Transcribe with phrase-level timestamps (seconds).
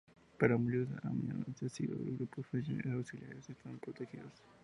[0.39, 4.33] Para muchos aminoácidos, los grupos funcionales auxiliares están protegidos.